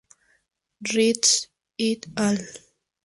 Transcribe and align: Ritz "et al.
Ritz 0.91 1.35
"et 1.77 2.09
al. 2.15 2.43